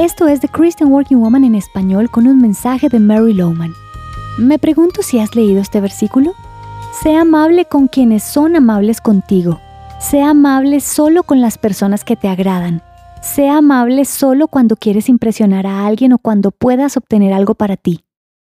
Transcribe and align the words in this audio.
Esto 0.00 0.28
es 0.28 0.40
The 0.40 0.48
Christian 0.48 0.90
Working 0.90 1.20
Woman 1.20 1.44
en 1.44 1.54
español 1.54 2.10
con 2.10 2.26
un 2.26 2.38
mensaje 2.38 2.88
de 2.88 2.98
Mary 2.98 3.34
Lowman. 3.34 3.74
Me 4.38 4.58
pregunto 4.58 5.02
si 5.02 5.18
has 5.18 5.36
leído 5.36 5.60
este 5.60 5.78
versículo. 5.82 6.32
Sea 7.02 7.20
amable 7.20 7.66
con 7.66 7.86
quienes 7.86 8.22
son 8.22 8.56
amables 8.56 9.02
contigo. 9.02 9.60
Sea 10.00 10.30
amable 10.30 10.80
solo 10.80 11.22
con 11.22 11.42
las 11.42 11.58
personas 11.58 12.02
que 12.02 12.16
te 12.16 12.28
agradan. 12.28 12.82
Sea 13.20 13.58
amable 13.58 14.06
solo 14.06 14.48
cuando 14.48 14.74
quieres 14.76 15.10
impresionar 15.10 15.66
a 15.66 15.86
alguien 15.86 16.14
o 16.14 16.18
cuando 16.18 16.50
puedas 16.50 16.96
obtener 16.96 17.34
algo 17.34 17.54
para 17.54 17.76
ti. 17.76 18.02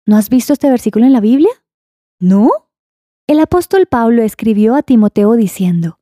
¿No 0.06 0.16
has 0.16 0.28
visto 0.28 0.52
este 0.52 0.70
versículo 0.70 1.06
en 1.06 1.12
la 1.12 1.20
Biblia? 1.20 1.50
¿No? 2.20 2.50
El 3.26 3.40
apóstol 3.40 3.86
Pablo 3.86 4.22
escribió 4.22 4.76
a 4.76 4.82
Timoteo 4.82 5.32
diciendo, 5.32 5.98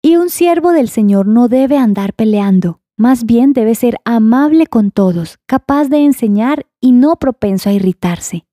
Y 0.00 0.16
un 0.16 0.30
siervo 0.30 0.72
del 0.72 0.88
Señor 0.88 1.26
no 1.26 1.48
debe 1.48 1.76
andar 1.76 2.14
peleando, 2.14 2.80
más 2.98 3.24
bien 3.24 3.52
debe 3.52 3.74
ser 3.74 3.96
amable 4.04 4.66
con 4.66 4.90
todos, 4.90 5.38
capaz 5.46 5.88
de 5.88 6.04
enseñar 6.04 6.66
y 6.80 6.92
no 6.92 7.16
propenso 7.16 7.70
a 7.70 7.72
irritarse. 7.72 8.44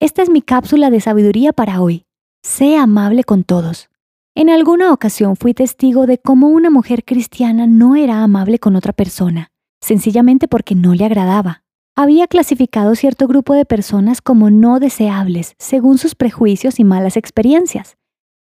Esta 0.00 0.22
es 0.22 0.28
mi 0.28 0.42
cápsula 0.42 0.90
de 0.90 1.00
sabiduría 1.00 1.52
para 1.52 1.80
hoy. 1.80 2.04
Sé 2.42 2.76
amable 2.76 3.24
con 3.24 3.44
todos. 3.44 3.88
En 4.34 4.50
alguna 4.50 4.92
ocasión 4.92 5.36
fui 5.36 5.54
testigo 5.54 6.06
de 6.06 6.18
cómo 6.18 6.48
una 6.48 6.68
mujer 6.68 7.04
cristiana 7.04 7.66
no 7.66 7.96
era 7.96 8.22
amable 8.22 8.58
con 8.58 8.76
otra 8.76 8.92
persona, 8.92 9.50
sencillamente 9.80 10.48
porque 10.48 10.74
no 10.74 10.94
le 10.94 11.06
agradaba. 11.06 11.62
Había 11.96 12.26
clasificado 12.26 12.94
cierto 12.94 13.26
grupo 13.26 13.54
de 13.54 13.64
personas 13.64 14.20
como 14.20 14.50
no 14.50 14.80
deseables, 14.80 15.54
según 15.58 15.96
sus 15.96 16.14
prejuicios 16.14 16.78
y 16.78 16.84
malas 16.84 17.16
experiencias. 17.16 17.96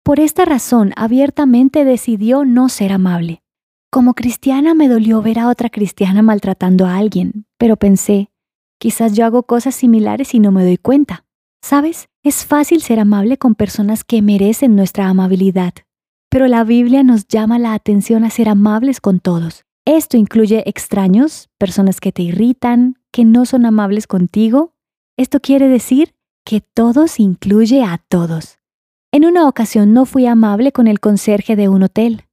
Por 0.05 0.21
esta 0.21 0.45
razón, 0.45 0.93
abiertamente 0.95 1.85
decidió 1.85 2.45
no 2.45 2.69
ser 2.69 2.93
amable. 2.93 3.42
Como 3.93 4.15
cristiana 4.15 4.73
me 4.73 4.89
dolió 4.89 5.21
ver 5.21 5.39
a 5.39 5.49
otra 5.49 5.69
cristiana 5.69 6.23
maltratando 6.23 6.87
a 6.87 6.97
alguien, 6.97 7.45
pero 7.59 7.77
pensé, 7.77 8.31
quizás 8.79 9.13
yo 9.13 9.27
hago 9.27 9.43
cosas 9.43 9.75
similares 9.75 10.33
y 10.33 10.41
no 10.41 10.51
me 10.51 10.65
doy 10.65 10.79
cuenta. 10.79 11.27
¿Sabes? 11.61 12.09
Es 12.23 12.47
fácil 12.47 12.81
ser 12.81 13.01
amable 13.01 13.37
con 13.37 13.55
personas 13.55 14.03
que 14.03 14.23
merecen 14.23 14.77
nuestra 14.77 15.09
amabilidad, 15.09 15.75
pero 16.31 16.49
la 16.49 16.65
Biblia 16.65 17.03
nos 17.03 17.29
llama 17.29 17.59
la 17.59 17.75
atención 17.75 18.25
a 18.25 18.31
ser 18.31 18.49
amables 18.49 18.99
con 19.03 19.21
todos. 19.21 19.67
Esto 19.85 20.17
incluye 20.17 20.67
extraños, 20.67 21.51
personas 21.59 22.01
que 22.01 22.13
te 22.13 22.23
irritan, 22.23 22.97
que 23.11 23.27
no 23.27 23.45
son 23.45 23.67
amables 23.67 24.07
contigo. 24.07 24.73
Esto 25.19 25.39
quiere 25.41 25.69
decir 25.69 26.15
que 26.47 26.63
todos 26.63 27.21
incluye 27.21 27.85
a 27.85 27.99
todos. 28.09 28.57
En 29.13 29.27
una 29.27 29.47
ocasión 29.47 29.93
no 29.93 30.07
fui 30.07 30.25
amable 30.25 30.73
con 30.73 30.89
el 30.89 30.99
conserje 30.99 31.57
de 31.57 31.69
un 31.69 31.83
hotel. 31.83 32.25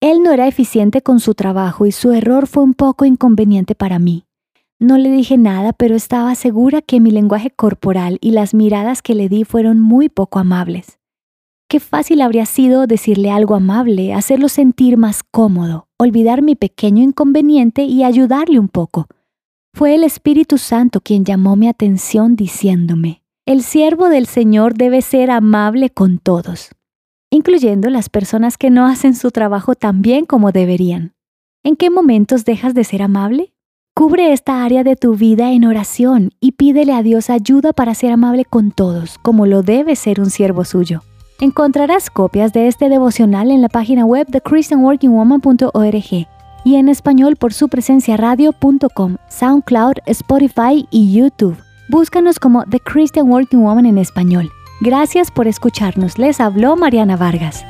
Él 0.00 0.22
no 0.22 0.30
era 0.30 0.46
eficiente 0.46 1.02
con 1.02 1.18
su 1.18 1.34
trabajo 1.34 1.84
y 1.84 1.90
su 1.90 2.12
error 2.12 2.46
fue 2.46 2.62
un 2.62 2.74
poco 2.74 3.04
inconveniente 3.04 3.74
para 3.74 3.98
mí. 3.98 4.26
No 4.78 4.96
le 4.96 5.10
dije 5.10 5.36
nada, 5.36 5.72
pero 5.72 5.96
estaba 5.96 6.36
segura 6.36 6.82
que 6.82 7.00
mi 7.00 7.10
lenguaje 7.10 7.50
corporal 7.50 8.18
y 8.20 8.30
las 8.30 8.54
miradas 8.54 9.02
que 9.02 9.16
le 9.16 9.28
di 9.28 9.42
fueron 9.42 9.80
muy 9.80 10.08
poco 10.08 10.38
amables. 10.38 11.00
Qué 11.68 11.80
fácil 11.80 12.20
habría 12.20 12.46
sido 12.46 12.86
decirle 12.86 13.32
algo 13.32 13.56
amable, 13.56 14.14
hacerlo 14.14 14.48
sentir 14.48 14.96
más 14.96 15.24
cómodo, 15.24 15.88
olvidar 15.98 16.42
mi 16.42 16.54
pequeño 16.54 17.02
inconveniente 17.02 17.82
y 17.82 18.04
ayudarle 18.04 18.60
un 18.60 18.68
poco. 18.68 19.08
Fue 19.74 19.96
el 19.96 20.04
Espíritu 20.04 20.58
Santo 20.58 21.00
quien 21.00 21.24
llamó 21.24 21.56
mi 21.56 21.66
atención 21.66 22.36
diciéndome, 22.36 23.24
el 23.46 23.64
siervo 23.64 24.08
del 24.10 24.26
Señor 24.26 24.74
debe 24.74 25.02
ser 25.02 25.32
amable 25.32 25.90
con 25.90 26.18
todos 26.18 26.70
incluyendo 27.30 27.90
las 27.90 28.08
personas 28.08 28.56
que 28.56 28.70
no 28.70 28.86
hacen 28.86 29.14
su 29.14 29.30
trabajo 29.30 29.74
tan 29.74 30.02
bien 30.02 30.24
como 30.24 30.52
deberían. 30.52 31.14
¿En 31.64 31.76
qué 31.76 31.90
momentos 31.90 32.44
dejas 32.44 32.74
de 32.74 32.84
ser 32.84 33.02
amable? 33.02 33.52
Cubre 33.94 34.32
esta 34.32 34.64
área 34.64 34.84
de 34.84 34.94
tu 34.94 35.16
vida 35.16 35.50
en 35.50 35.64
oración 35.64 36.30
y 36.40 36.52
pídele 36.52 36.92
a 36.92 37.02
Dios 37.02 37.30
ayuda 37.30 37.72
para 37.72 37.94
ser 37.94 38.12
amable 38.12 38.44
con 38.44 38.70
todos, 38.70 39.18
como 39.18 39.44
lo 39.44 39.62
debe 39.62 39.96
ser 39.96 40.20
un 40.20 40.30
siervo 40.30 40.64
suyo. 40.64 41.02
Encontrarás 41.40 42.08
copias 42.10 42.52
de 42.52 42.68
este 42.68 42.88
devocional 42.88 43.50
en 43.50 43.60
la 43.60 43.68
página 43.68 44.04
web 44.04 44.26
de 44.28 44.40
christianworkingwoman.org 44.40 46.28
y 46.64 46.74
en 46.76 46.88
español 46.88 47.36
por 47.36 47.52
su 47.52 47.68
presencia 47.68 48.16
radio.com, 48.16 49.16
SoundCloud, 49.28 49.94
Spotify 50.06 50.86
y 50.90 51.12
YouTube. 51.12 51.56
Búscanos 51.88 52.38
como 52.38 52.64
The 52.64 52.80
Christian 52.80 53.28
Working 53.28 53.62
Woman 53.62 53.86
en 53.86 53.98
español. 53.98 54.50
Gracias 54.80 55.30
por 55.30 55.48
escucharnos. 55.48 56.18
Les 56.18 56.40
habló 56.40 56.76
Mariana 56.76 57.16
Vargas. 57.16 57.64